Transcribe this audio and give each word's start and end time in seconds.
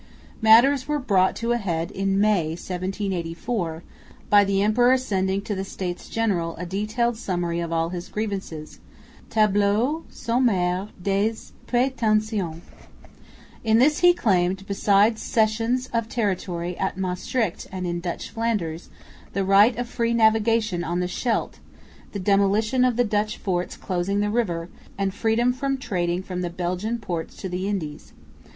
Matters 0.41 0.87
were 0.87 0.97
brought 0.97 1.35
to 1.35 1.51
a 1.51 1.59
head 1.59 1.91
in 1.91 2.19
May, 2.19 2.53
1784, 2.57 3.83
by 4.31 4.43
the 4.43 4.63
emperor 4.63 4.97
sending 4.97 5.43
to 5.43 5.53
the 5.53 5.63
States 5.63 6.09
General 6.09 6.55
a 6.55 6.65
detailed 6.65 7.17
summary 7.17 7.59
of 7.59 7.71
all 7.71 7.89
his 7.89 8.09
grievances, 8.09 8.79
Tableau 9.29 10.03
sommaire 10.11 10.89
des 10.99 11.35
prétentions. 11.67 12.61
In 13.63 13.77
this 13.77 13.99
he 13.99 14.11
claimed, 14.15 14.65
besides 14.65 15.21
cessions 15.21 15.87
of 15.93 16.09
territory 16.09 16.75
at 16.79 16.97
Maestricht 16.97 17.67
and 17.71 17.85
in 17.85 17.99
Dutch 17.99 18.31
Flanders, 18.31 18.89
the 19.33 19.45
right 19.45 19.77
of 19.77 19.87
free 19.87 20.15
navigation 20.15 20.83
on 20.83 20.99
the 20.99 21.07
Scheldt, 21.07 21.59
the 22.11 22.17
demolition 22.19 22.83
of 22.83 22.95
the 22.95 23.03
Dutch 23.03 23.37
forts 23.37 23.77
closing 23.77 24.19
the 24.19 24.31
river, 24.31 24.67
and 24.97 25.13
freedom 25.13 25.55
of 25.63 25.79
trading 25.79 26.23
from 26.23 26.41
the 26.41 26.49
Belgian 26.49 26.97
ports 26.97 27.35
to 27.35 27.47
the 27.47 27.67
Indies. 27.67 28.13